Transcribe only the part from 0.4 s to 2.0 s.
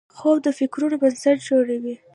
د فکرونو بنسټ جوړوي